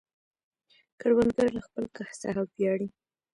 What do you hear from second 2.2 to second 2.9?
څخه ویاړي